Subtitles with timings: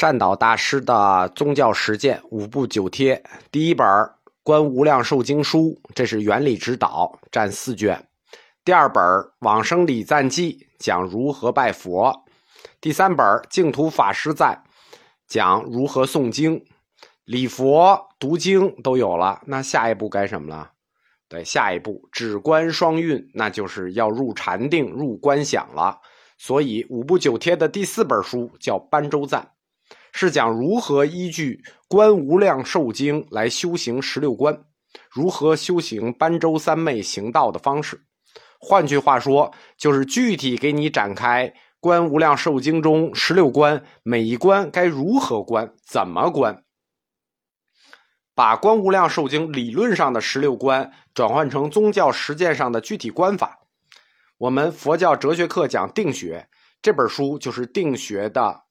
[0.00, 3.86] 善导大师的宗教实践五部九帖，第一本
[4.42, 7.98] 《观无量寿经书》，这是原理指导，占四卷；
[8.64, 9.04] 第二本
[9.40, 12.10] 《往生礼赞记》，讲如何拜佛；
[12.80, 14.64] 第三本《净土法师赞》，
[15.28, 16.64] 讲如何诵经、
[17.26, 19.42] 礼佛、读经都有了。
[19.44, 20.70] 那下一步该什么了？
[21.28, 26.00] 对，下一步止观双运，那就是要入禅定、入观想了。
[26.38, 29.42] 所以五部九帖的第四本书叫《般舟赞》。
[30.12, 34.64] 是讲如何依据《观无量寿经》来修行十六观，
[35.10, 38.04] 如何修行般舟三昧行道的方式。
[38.58, 41.48] 换句话说，就是具体给你展开
[41.80, 46.62] 《观无量寿经》中十六观，每一关该如何观，怎么观，
[48.34, 53.60] 把《观无量寿经》理论上的十六观转换成宗教实践上的具体观法。
[54.36, 56.48] 我们佛教哲学课讲定学，
[56.82, 58.64] 这本书就是定学的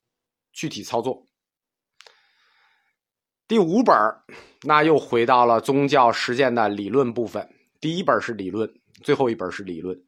[0.53, 1.25] 具体操作。
[3.49, 3.95] 第五本
[4.61, 7.49] 那又回到了宗教实践的理论部分。
[7.81, 8.71] 第一本是理论，
[9.03, 9.99] 最后一本是理论。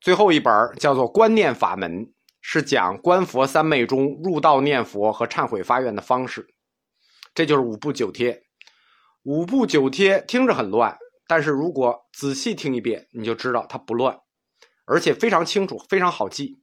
[0.00, 2.06] 最后一本叫做《观念法门》，
[2.40, 6.48] 是讲观佛三昧中入道念佛和忏悔发愿的方式。
[7.34, 8.42] 这就是五部九帖。
[9.24, 10.96] 五部九帖听着很乱，
[11.26, 14.18] 但是如果仔细听一遍，你就知道它不乱，
[14.86, 16.62] 而且非常清楚，非常好记。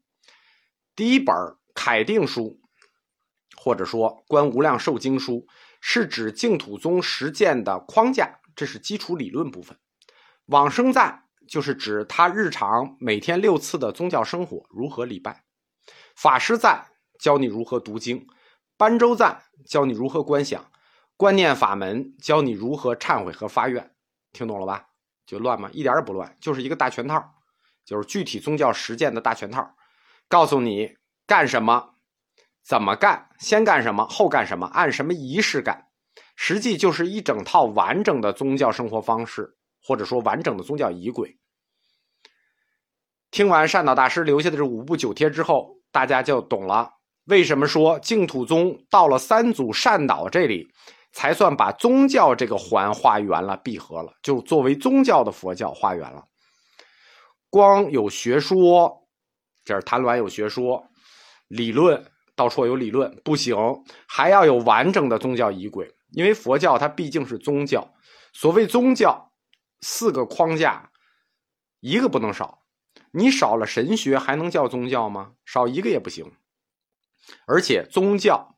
[0.96, 1.36] 第一本
[1.76, 2.60] 凯定书，
[3.56, 5.34] 或者说《观无量寿经书》。
[5.80, 9.78] 是指净土宗实践的框架，这是基础理论部分。
[10.46, 15.44] 往生赞就是指他日常每天六次的宗教生活如何礼拜。
[16.16, 16.88] 法师赞
[17.20, 18.28] 教你如何读经，
[18.78, 20.72] 般舟赞教你如何观想，
[21.16, 23.96] 观念法门教你如何忏悔和发愿。
[24.32, 24.88] 听懂了吧？
[25.26, 25.70] 就乱吗？
[25.72, 27.36] 一点也不乱，就是一个大全套，
[27.86, 29.76] 就是具体宗教实践的大全套，
[30.28, 31.96] 告诉你干什么。
[32.70, 33.28] 怎么干？
[33.40, 34.06] 先干什么？
[34.06, 34.68] 后干什么？
[34.68, 35.88] 按什么仪式干？
[36.36, 39.50] 实际就是一整套完整的宗教生活方式，
[39.84, 41.36] 或者说完整的宗教仪轨。
[43.32, 46.92] 听完善导大师留下的这五部九帖之后，大家就懂了
[47.26, 50.72] 为什么说净土宗到了三祖善导这里，
[51.12, 56.24] 才算把宗教这个环画圆了、闭合了，就作为宗教的佛教画圆了。
[57.50, 58.96] 光有学说，
[59.66, 60.86] 这是谭鸾有学说，
[61.48, 62.00] 理论。
[62.40, 63.58] 到处有理论不行，
[64.08, 65.94] 还要有完整的宗教仪轨。
[66.12, 67.94] 因为佛教它毕竟是宗教，
[68.32, 69.34] 所谓宗教，
[69.82, 70.90] 四个框架，
[71.82, 72.64] 一个不能少。
[73.12, 75.34] 你少了神学，还能叫宗教吗？
[75.44, 76.32] 少一个也不行。
[77.46, 78.56] 而且宗教、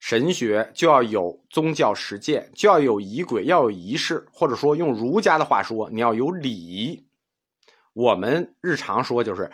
[0.00, 7.06] 神学就要有宗教实践，就要有仪轨，要有仪式，或者说用儒家的话说，你要有礼仪。
[7.92, 9.52] 我们日常说就是。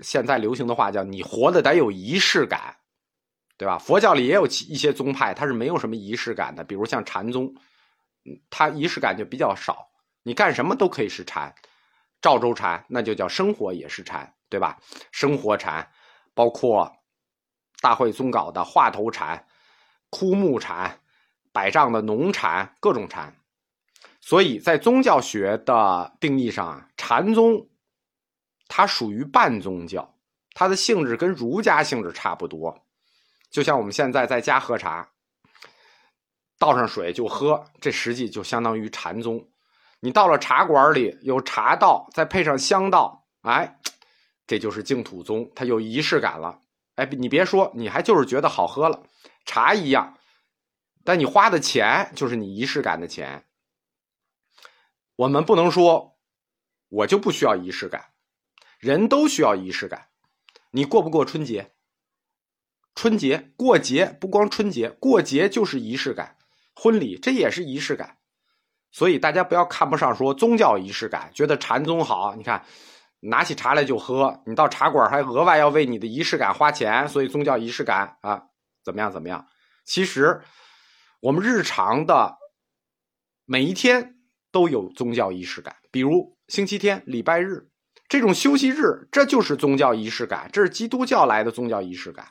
[0.00, 2.76] 现在流行的话叫“你活的得有仪式感”，
[3.58, 3.78] 对吧？
[3.78, 7.54] 佛教里也有一些宗派，它是没有什么仪式感的，比如像禅宗，
[8.50, 9.90] 它仪式感就比较少。
[10.22, 11.54] 你干什么都可以是禅，
[12.20, 14.78] 赵州禅那就叫生活也是禅，对吧？
[15.10, 15.90] 生活禅，
[16.34, 16.90] 包括
[17.80, 19.46] 大会宗稿的话头禅、
[20.10, 21.00] 枯木禅、
[21.52, 23.36] 百丈的农禅，各种禅。
[24.20, 27.68] 所以在宗教学的定义上啊，禅宗。
[28.74, 30.14] 它属于半宗教，
[30.54, 32.86] 它的性质跟儒家性质差不多，
[33.50, 35.10] 就像我们现在在家喝茶，
[36.58, 39.46] 倒上水就喝，这实际就相当于禅宗。
[40.00, 43.78] 你到了茶馆里有茶道，再配上香道，哎，
[44.46, 46.58] 这就是净土宗，它有仪式感了。
[46.94, 49.02] 哎，你别说，你还就是觉得好喝了，
[49.44, 50.16] 茶一样，
[51.04, 53.44] 但你花的钱就是你仪式感的钱。
[55.16, 56.16] 我们不能说，
[56.88, 58.11] 我就不需要仪式感。
[58.82, 60.08] 人都需要仪式感，
[60.72, 61.72] 你过不过春节？
[62.96, 66.36] 春节过节不光春节过节就是仪式感，
[66.74, 68.18] 婚礼这也是仪式感，
[68.90, 72.34] 所以大家不要看不上说宗教仪式感，觉得禅宗好。
[72.34, 72.66] 你看，
[73.20, 78.42] 拿起茶来就喝，你到茶馆还额外要为你的仪式感花钱，所以宗教仪式感啊
[78.82, 79.46] 怎么样怎么样？
[79.84, 80.42] 其实
[81.20, 82.36] 我们日常的
[83.44, 84.16] 每一天
[84.50, 87.68] 都有宗教仪式感，比如星期天、礼拜日。
[88.12, 92.26] 这种休息日，这就是宗教仪式感，这是基督教来的宗教仪式感。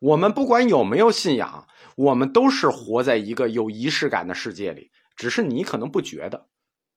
[0.00, 6.48] 我们不管有没有信仰，我们都是活在一个有仪式感的世界里，只是你可能不觉得。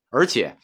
[0.08, 0.56] 而且，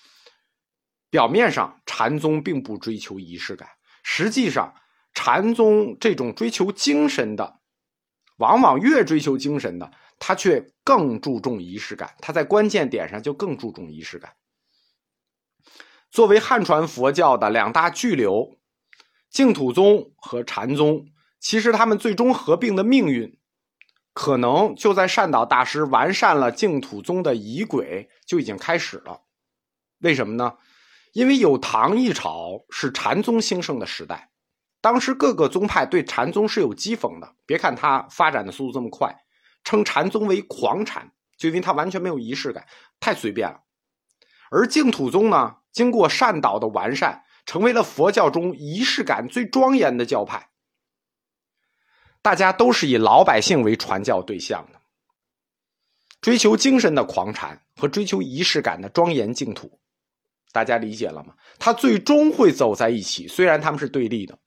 [1.10, 3.68] 表面上禅宗并不追求仪式感，
[4.02, 4.74] 实际上
[5.12, 7.58] 禅宗这种追求精神的，
[8.38, 14.32] 往往越追求精神的，他却更注重仪式感，他在关键点上就更注重仪式感。
[16.16, 18.56] 作为汉传佛教的两大巨流，
[19.28, 21.08] 净土宗和禅宗
[21.38, 23.38] 其实他们最终合并的命运，
[24.14, 29.24] 可能就在善导大师完善了净土宗的仪轨就已经开始了。
[29.98, 30.54] 为什么呢？
[31.12, 34.30] 因为有唐一朝是禅宗兴盛的时代，
[34.80, 37.34] 当时各个宗派对禅宗是有讥讽的。
[37.44, 39.14] 别看它发展的速度这么快，
[39.64, 42.66] 称禅宗为狂禅，就因为它完全没有仪式感，
[42.98, 43.60] 太随便了。
[44.50, 50.48] 而净土宗呢，经过善导的完善，成为了佛教中仪式感最庄严的教派。
[52.22, 54.80] 大家都是以老百姓为传教对象的，
[56.22, 59.78] 追求精神的狂禅和追求仪式感的庄严净土，
[60.50, 61.34] 大家理解了吗？
[61.58, 64.38] 它最终会走在一起，虽然他们是对立的。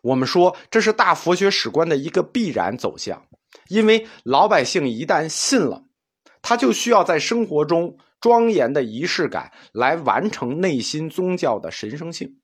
[0.00, 3.26] 我们说这是大佛学史观的一个必然走向，
[3.66, 5.82] 因为老百姓一旦信了，
[6.40, 12.38] 他就需要在生活中庄严的仪式感来完成内心宗教的神圣性。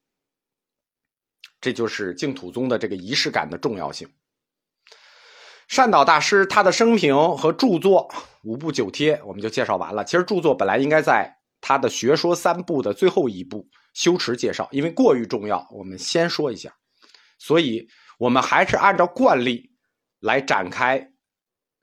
[1.60, 4.06] 这就是净土宗的这个仪式感的重要性。
[5.68, 8.10] 善导大师他的生平和著作
[8.42, 10.04] 五部九帖，我们就介绍完了。
[10.04, 16.74] 其实著作本来应该在他的学说三部的最后一部修持介绍，因为过于重要，我们先说一下。
[17.38, 17.86] 所以
[18.18, 19.70] 我们还是按照惯例
[20.20, 21.12] 来展开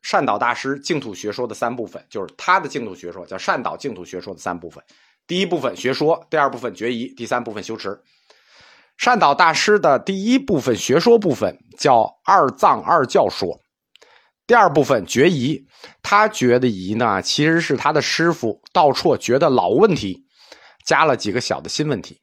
[0.08, 4.80] 善导大师净土学说的三部分，就是他的净土学说叫善导净土学说的三部分。
[5.26, 8.00] 第一部分学说，第二部分决疑，第三部分修持。
[8.98, 13.60] 善导大师的第一部分学说部分叫二藏二教说。
[14.46, 15.60] 第二部分决疑，
[16.04, 20.24] 他觉的疑呢，其实是他的师傅道绰觉得老问题，
[20.84, 22.20] 加了几个小的新问题。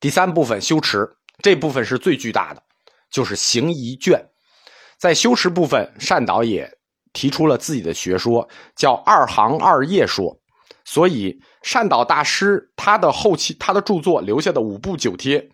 [0.00, 1.08] 第三部分修持，
[1.44, 2.60] 这部分是最巨大的，
[3.08, 4.20] 就是行疑卷。
[4.98, 6.70] 在修持部分，善导也
[7.12, 10.36] 提出了自己的学说，叫二行二业说。
[10.84, 15.50] 所以，善导大师他的后期他的著作留下的五部九帖，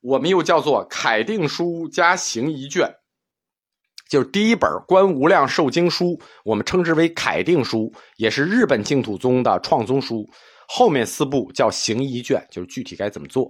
[0.00, 2.92] 我们又叫做楷定书加行仪卷。
[4.08, 6.06] 就是第一本《观无量寿经书》，
[6.44, 10.28] 我们称之为楷定书，也是日本净土宗的创宗书。
[10.66, 13.48] 后面四部叫行仪卷，就是具体该怎么做。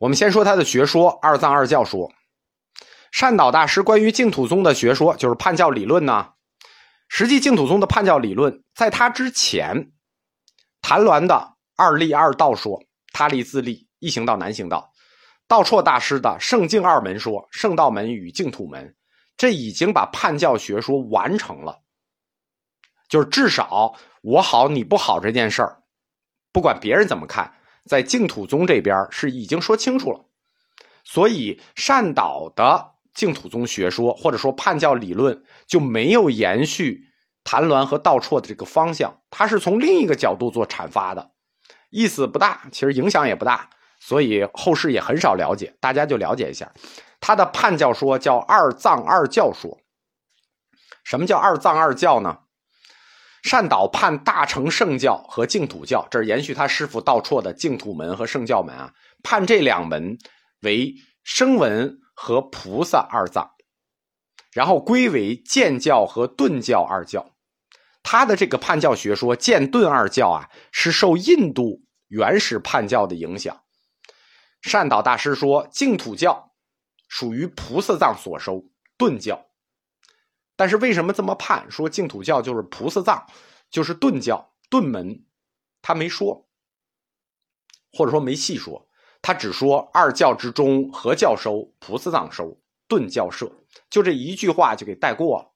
[0.00, 2.10] 我们先说他的学说——二藏二教说。
[3.10, 6.32] 善导大师关于净土宗的学说，就是判教理论呢。
[7.08, 9.92] 实际净土宗的判教理论，在他之前，
[10.82, 12.82] 谭鸾的二立二道说，
[13.12, 14.92] 他立自立，一行道难行道。
[15.46, 18.94] 道绰大师的圣境二门说，圣道门与净土门，
[19.38, 21.80] 这已经把判教学说完成了。
[23.08, 25.82] 就是至少我好你不好这件事儿，
[26.52, 27.54] 不管别人怎么看，
[27.86, 30.20] 在净土宗这边是已经说清楚了。
[31.04, 37.08] 所以善导的净土宗学说或者说判教理论就没有延续
[37.42, 41.32] 谭鸾和道绰的这个方向，他是从另一个角度做阐发的，
[41.90, 43.70] 意思不大，其实影响也不大。
[43.98, 46.72] 所以后世也很少了解，大家就了解一下，
[47.18, 49.80] 他的判教说叫二藏二教说。
[51.02, 52.38] 什么叫二藏二教呢？
[53.42, 58.92] 善导判大乘圣教和净土教，这是延续他师傅道绰的净土门和圣教门啊，
[59.24, 60.18] 判这两门
[60.60, 60.94] 为
[61.24, 63.54] 声闻和菩萨二藏，
[64.50, 67.36] 然后归为建教和顿教二教。
[68.02, 73.62] 他的这个判教学说建顿二教啊，是受印度原始判教的影响。
[74.62, 76.56] 善导大师说，净土教
[77.06, 78.64] 属于菩萨藏所收
[78.96, 79.46] 顿教，
[80.56, 81.70] 但是为什么这么判？
[81.70, 83.28] 说净土教就是菩萨藏，
[83.70, 85.24] 就是顿教顿门，
[85.80, 86.48] 他没说，
[87.92, 88.87] 或者说没细说，
[89.20, 93.52] 他只说二教之中何教收菩萨藏收顿教设，
[93.90, 95.52] 就这一句话就给带过了。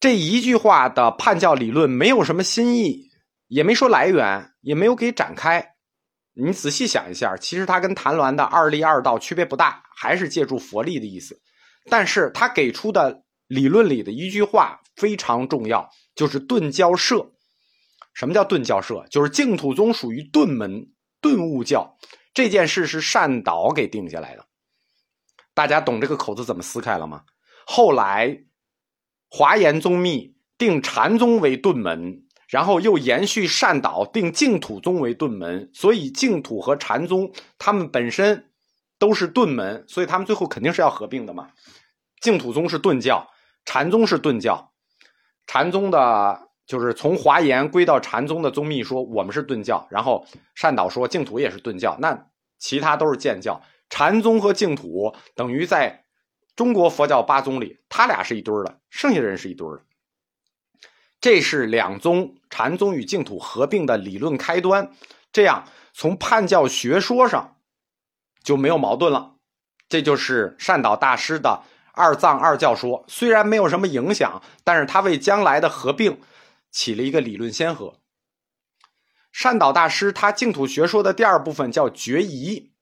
[0.00, 3.10] 这一句话的判教理论没有什么新意，
[3.48, 5.74] 也没说来源，也没有给展开。
[6.34, 11.40] 你仔细想一下，其实他跟谭鸾的二力二道区别不大，还是借助佛力的意思。
[11.90, 17.32] 但是他给出的理论里的一句话非常重要，就是顿教社。
[18.14, 19.04] 什么叫顿教社？
[19.10, 20.86] 就是净土宗属于顿门
[21.20, 21.96] 顿悟教，
[22.32, 24.46] 这件事是善导给定下来的。
[25.54, 27.24] 大家懂这个口子怎么撕开了吗？
[27.66, 28.44] 后来
[29.28, 32.24] 华严宗密定禅宗为顿门。
[32.48, 38.50] 然后又延续善导定净土宗为顿门，所以净土和禅宗他们本身
[38.98, 41.50] 都是顿门，所以他们最后肯定是要合并的嘛。
[42.22, 43.28] 净土宗是顿教，
[43.66, 44.72] 禅宗是顿教。
[45.46, 52.26] 禅宗的就是从华严归到禅宗的宗密说我们是顿教，然后善导说净土也是顿教，那
[52.58, 53.60] 其他都是渐教。
[53.88, 56.04] 禅宗和净土等于在
[56.54, 59.80] 中国佛教八宗里，他俩是一堆的，剩下的人是一堆的。
[61.22, 64.92] 这是两宗禅宗与净土合并的理论开端，
[65.32, 67.56] 这样从判教学说上
[68.42, 69.36] 就没有矛盾了。
[69.88, 76.20] 这就是善导大师的二藏二教说，虽然没有什么影响，但是他为将来的合并
[76.70, 78.00] 起了一个理论先河。
[79.30, 82.72] 善导大师他净土学说的第二部分叫决疑。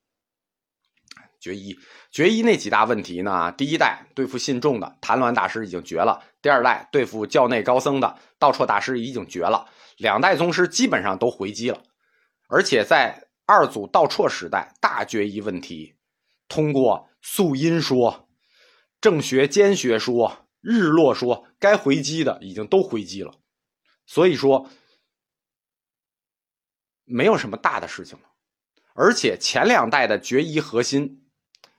[1.39, 1.79] 决疑，
[2.11, 3.53] 决疑那几大问题呢？
[3.53, 9.69] 第一代对付信众的谭鸾大师已经绝了；第二代对付教内高僧的道绰大师已经绝了。
[9.97, 11.81] 两代宗师基本上都回击了，
[12.49, 15.95] 而且在二祖道绰时代，大决疑问题，
[16.49, 18.29] 通过素因说、
[19.01, 23.33] 正学兼学说、日落说，该回击的已经都回击了。
[24.07, 24.71] 所以说，
[27.05, 28.25] 没有什么大的事情了。
[28.95, 31.23] 而且前两代的决疑核心。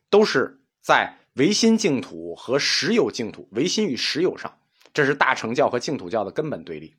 [0.10, 4.58] 都是在唯心净土和实有净土、唯心与实有上，
[4.94, 6.96] 这是大乘教和净土教的根本对立。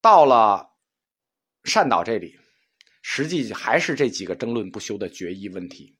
[0.00, 0.70] 到了
[1.64, 2.40] 善导这里，
[3.02, 5.98] 实际还是这几个争论不休的决议问题。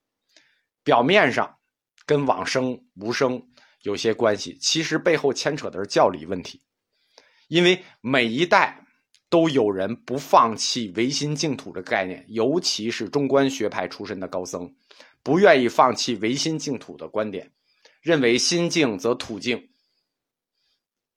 [0.82, 1.58] 表面上
[2.06, 3.46] 跟往生无生
[3.82, 6.64] 有些关系，其实背后牵扯的是教理问题。
[7.50, 8.86] 因为每一代
[9.28, 14.72] 都有人不放弃唯心净土的概念，尤其是中观学派出身的高僧。
[15.22, 17.50] 不愿意放弃唯心净土的观点，
[18.00, 19.68] 认为心净则土净，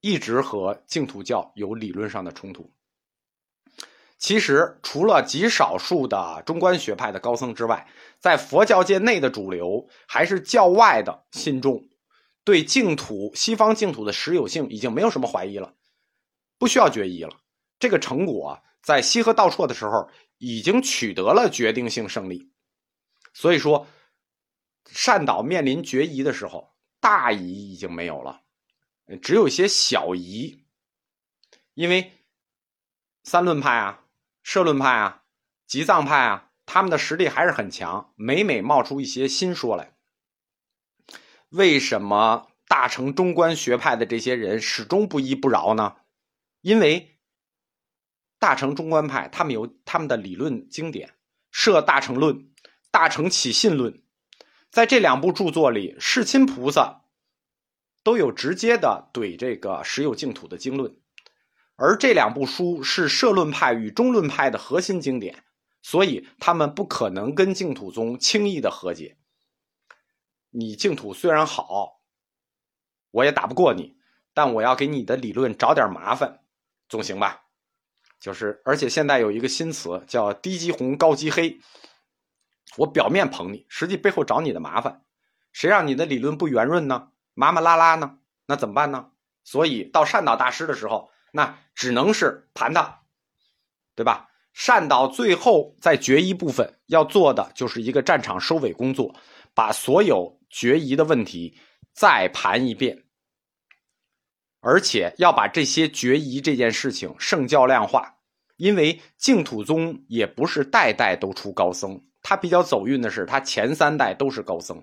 [0.02, 2.74] 一直和净土教有理论上的冲突。
[4.18, 7.88] 其实，除了极少数的中观学派的高僧之外，
[8.20, 11.84] 在佛教界内的主流还是教外的信众，
[12.44, 15.74] 对净土西方净土的实有性已经没有什么怀疑了，
[16.64, 17.42] 不需要决疑了。
[17.78, 22.54] 这个成果在西河道绰的时候已经取得了决定性胜利。
[23.34, 23.86] 所以说，
[24.86, 28.44] 善导面临决疑的时候，大疑已经没有了，
[29.22, 30.64] 只有一些小疑。
[31.74, 32.14] 因为
[33.26, 34.06] 三论派啊、
[34.42, 35.24] 社论派啊、
[35.68, 39.98] 吉藏派啊，他们的实力还是很强，每每冒出一些新说来。
[41.50, 45.98] 为什么大乘中观学派的这些人始终不依不饶呢？
[46.64, 47.20] 因为
[48.40, 51.10] 大乘中观派他们有他们的理论经典，
[51.52, 52.36] 《设大乘论》。
[52.96, 53.92] 《大乘起信论》
[54.70, 57.06] 在这两部著作里，世亲菩萨
[58.04, 60.96] 都有直接的怼这个实有净土的经论，
[61.76, 65.44] 而这两部书是社论派与中论派的核心经典，
[65.82, 69.18] 所以他们不可能跟净土宗轻易的和解。
[70.52, 72.04] 你净土虽然好，
[73.10, 73.98] 我也打不过你，
[74.36, 76.43] 但我要给你的理论找点麻烦，
[76.88, 77.42] 总行吧？
[78.20, 81.60] 就是，而且现在有一个新词叫“低级红，高级黑”。
[82.78, 85.04] 我表面捧你，实际背后找你的麻烦。
[85.52, 87.10] 谁让你的理论不圆润呢？
[87.34, 88.18] 麻麻拉拉呢？
[88.46, 89.12] 那怎么办呢？
[89.44, 93.02] 所以到善导大师的时候，那只能是盘他，
[93.94, 94.30] 对吧？
[94.54, 99.14] 善导最后在决疑部分要做的就是一个战场收尾工作，
[99.54, 101.58] 把所有决疑的问题
[101.92, 103.03] 再盘一遍，
[104.64, 108.16] 而且要把这些决疑这件事情圣教量化，
[108.56, 112.02] 因为净土宗也不是代代都出高僧。
[112.22, 114.82] 他比较走运的是，他前三代都是高僧。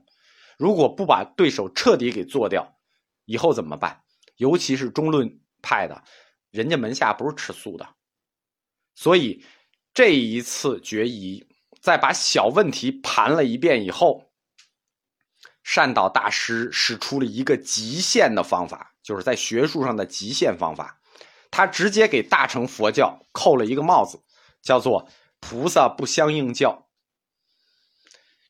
[0.59, 2.77] 如果不把对手彻底给做掉，
[3.25, 4.03] 以后怎么办？
[4.37, 6.05] 尤其是中论派的，
[6.51, 7.89] 人家门下不是吃素的。
[8.95, 9.43] 所以
[9.95, 11.47] 这一次决疑，
[11.81, 14.30] 在把小问题盘了一遍以后，
[15.73, 21.01] 善导大师使出了一个极限的方法，就是在学术上的极限方法。
[21.49, 24.21] 他直接给大乘佛教扣了一个帽子，
[24.61, 25.09] 叫做
[25.39, 26.89] “菩萨不相应教”。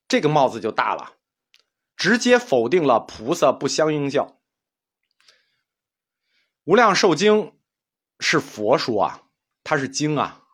[0.08, 1.16] 这个帽子就大了，
[1.94, 4.24] 直接否定了菩萨不相应教。
[6.64, 7.34] 《无量寿经》
[8.18, 9.24] 是佛说啊，
[9.62, 10.44] 它是经啊，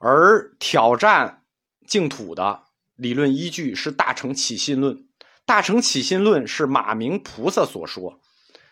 [0.00, 1.44] 而挑战
[1.86, 2.64] 净土的
[2.96, 4.96] 理论依据是《大乘起信论》。
[5.46, 8.12] 《大乘起信论》是马明菩萨所说，《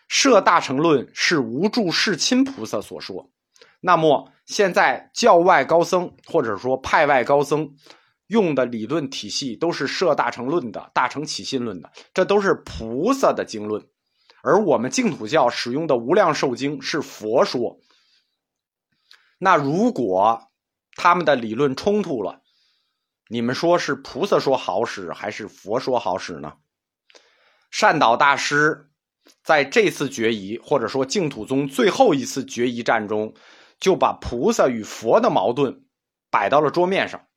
[0.07, 3.29] 摄大乘论》是无住世亲菩萨所说。
[3.81, 7.75] 那么现在教外高僧或者说派外高僧。
[8.27, 13.85] 用的理论体系都是摄大乘论的、大乘起信论的，这都是菩萨的经论，
[14.41, 17.79] 而我们净土教使用的无量寿经是佛说。
[19.37, 20.47] 那如果
[20.95, 22.41] 他们的理论冲突了，
[23.27, 26.53] 你们说是菩萨说好使还是佛说好使呢？
[27.71, 28.91] 善导大师
[29.43, 33.33] 在这次决疑，或者说净土宗最后一次决疑战中，
[33.79, 35.85] 就把菩萨与佛的矛盾
[36.29, 37.27] 摆到了桌面上。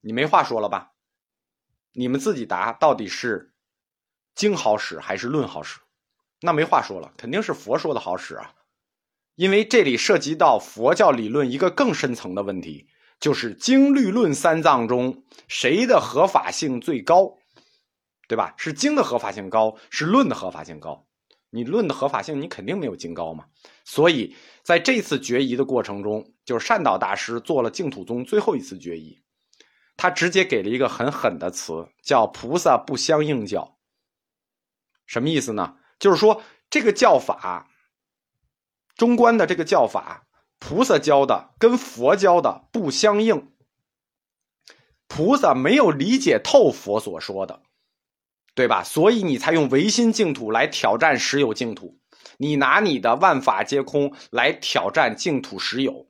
[0.00, 0.92] 你没话说了吧？
[1.92, 3.52] 你们自己答，到底是
[4.34, 5.80] 经好使还是论好使？
[6.40, 8.54] 那没话说了，肯定是佛说的好使啊！
[9.34, 12.88] 因为这里涉及到佛教理论一个更深层的问题，
[13.20, 17.36] 就是经律论三藏中谁的合法性最高，
[18.26, 18.54] 对吧？
[18.56, 21.06] 是经的合法性高，是论的合法性高？
[21.50, 23.44] 你论的合法性，你肯定没有经高嘛。
[23.84, 29.20] 所以在这次决疑的过程中，就是善导大师做了净土宗最后一次决疑，
[29.96, 33.76] 他直接给了一个很狠的词，叫“菩萨不相应教”。
[35.06, 35.76] 什么意思呢？
[35.98, 37.68] 就是说这个教法，
[38.96, 40.26] 中观的这个教法。
[40.60, 43.50] 菩萨教的跟佛教的不相应，
[45.08, 47.62] 菩萨没有理解透佛所说的，
[48.54, 48.84] 对吧？
[48.84, 51.98] 所以你才用唯心净土来挑战实有净土，
[52.36, 56.06] 你拿你的万法皆空来挑战净土实有，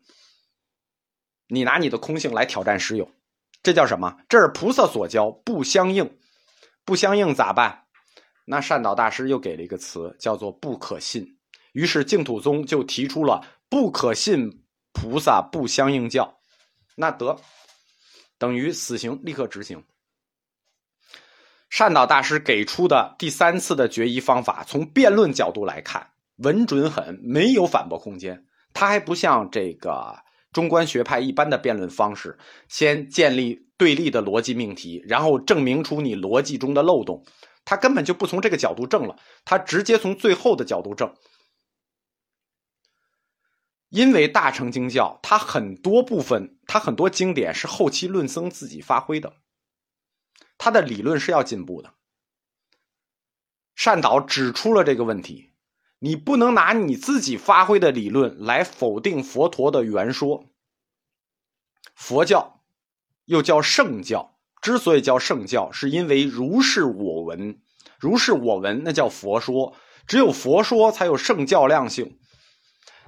[1.47, 3.11] 你拿你的空性来挑战实有，
[3.63, 4.19] 这叫什么？
[4.29, 6.19] 这是菩萨所教不相应，
[6.85, 7.85] 不相应咋办？
[8.47, 11.39] 那善导大师又给了一个词，叫做不可信。
[11.73, 13.47] 于是净土宗就提出了。
[13.71, 16.41] 不可信菩萨不相应教，
[16.97, 17.41] 那得
[18.37, 19.85] 等于死刑立刻执行。
[21.71, 28.45] 善导大师给出的第三次的决疑方法，从辩论角度来看，稳准狠，没有反驳空间。
[28.73, 30.19] 他还不像这个
[30.53, 32.37] 中观学派一般的辩论方式，
[32.69, 37.25] 先建立对立的逻辑命题，然后证明出你逻辑中的漏洞。
[37.65, 41.15] 他根本就不从这个角度证了，他直接从最后的角度证。
[43.91, 49.35] 因为大乘经教，它很多部分，它很多经典是后期论僧自己发挥的，
[50.57, 51.95] 他的理论是要进步的。
[53.75, 55.51] 善导指出了这个问题：
[55.99, 60.45] 你不能拿你自己发挥的理论来否定佛陀的原说。
[61.97, 62.63] 佛教
[63.25, 67.61] 又叫圣教，之所以叫圣教，是因为如是我闻，
[67.99, 69.75] 如是我闻，那叫佛说，
[70.07, 72.19] 只有佛说才有圣教量性。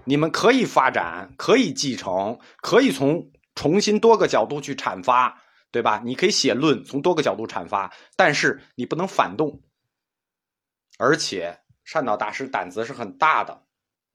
[0.05, 6.03] 你们可以发展，可以继承，可以从重新多个角度去阐发，对吧？
[6.05, 9.63] 你可以写论，从多个角度阐发，但是你不能反动。
[10.99, 13.63] 而且善导大师胆子是很大的，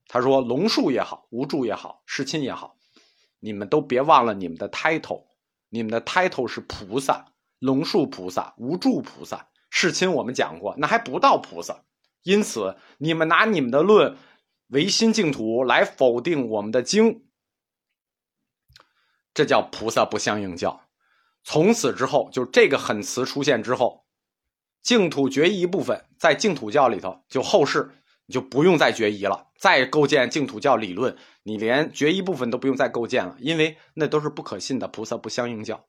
[0.06, 2.76] 他说：“龙树也好，无助也好，世亲也好，
[3.40, 5.24] 你们都别忘了你们的 title，
[5.70, 11.84] 你们的 title 是菩萨，龙树菩萨，无助菩萨，世亲我们讲过，那还不到菩萨。
[12.22, 14.18] 因此，你们拿你们的论。”
[14.68, 17.26] 唯心净土来否定我们的经，
[19.32, 20.88] 这叫菩萨不相应教。
[21.42, 24.04] 从此之后，就这个狠词出现之后，
[24.82, 27.90] 净土决疑部分在净土教里头，就后世
[28.26, 35.88] 你就不用再决疑了，再构建净土教理论，你连决疑部分都不用再构建了，因为那都是不可信的菩萨不相应教。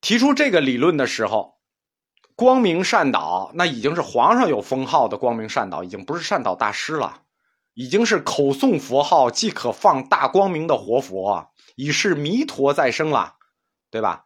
[0.00, 1.59] 提出这个理论的时候。
[2.40, 7.20] 光明善导，那已经是皇上有封号的光明善导，已经不是善导大师了，
[7.74, 13.34] 已经是口诵佛号即可放大光明的活佛，已是弥陀再生了，
[13.90, 14.24] 对吧？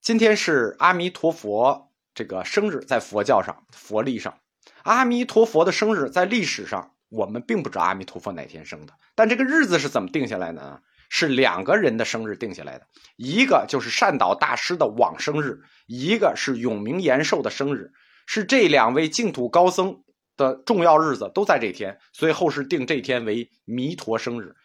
[0.00, 4.38] 今天是阿弥陀佛这个生日，在佛教上、佛历上，
[4.84, 10.80] 阿弥陀佛的生日在历史上，我们并不知道阿弥陀佛哪天生的，但这个日子是怎么定下来的呢？
[11.08, 17.92] 是两个人的生日定下来的，一个就是善导大师的往生日，一个是永明延寿的生日，
[18.26, 20.02] 是这两位净土高僧
[20.36, 24.56] 的重要日子都在这天，所以后世定这天为弥陀生日。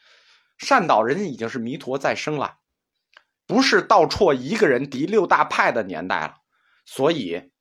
[0.58, 2.58] 善导人已经是弥陀再生了，
[3.48, 6.36] 不是道绰一个人敌六大派的年代了，
[6.86, 7.52] 所以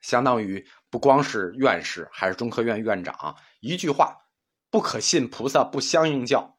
[0.00, 4.16] 相当于不光是院士，还是中科院院长，一句话，
[4.70, 6.56] 不可信菩萨不相应教。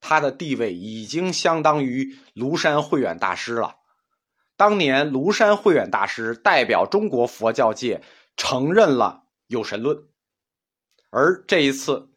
[0.00, 3.76] 他的地位已经相当于庐山慧远大师了。
[4.56, 8.02] 当年庐山慧远大师代表中国佛教界
[8.36, 9.98] 承认了有神论，
[11.10, 12.10] 而这一次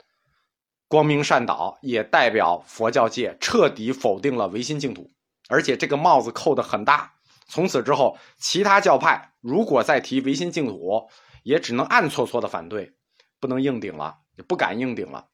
[0.87, 5.11] 光明善导也代表佛教界彻底否定了唯心净土，
[5.49, 7.13] 而且这个帽子扣得很大。
[7.47, 11.09] 从此之后，其他教派如果再提唯心净土，
[11.43, 12.93] 也只能暗搓搓的反对，
[13.39, 15.27] 不能硬顶了，也不敢硬顶了。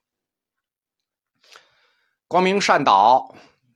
[2.27, 3.35] 光明善导，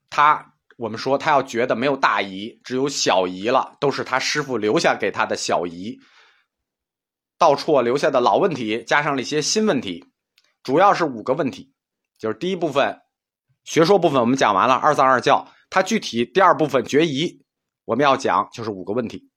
[0.10, 6.00] 他我们说他要觉得没有大姨，只有小姨了，都是他师傅留下给他的小姨。
[7.38, 10.04] 道绰留下的老问题，加上了一些新问题，
[10.64, 11.74] 主要是五个问题。
[12.18, 13.00] 就是第一部分
[13.64, 17.42] 学说部分我们讲完了，二藏二教，它具体第二部分决疑
[17.86, 19.30] 我们要讲就是五个问题。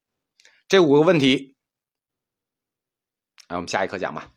[0.66, 1.54] 这五个问题，
[3.48, 4.28] 哎，我们下一课讲吧。